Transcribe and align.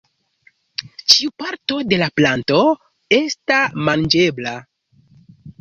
Ĉiu 1.13 1.33
parto 1.43 1.77
de 1.91 1.99
la 2.03 2.09
planto 2.21 2.63
esta 3.19 3.61
manĝebla. 3.91 4.59